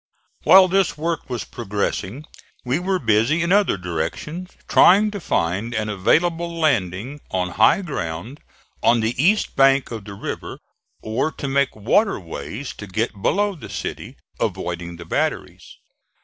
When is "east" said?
9.23-9.55